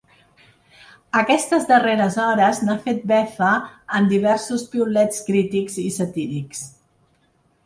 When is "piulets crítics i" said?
4.73-5.87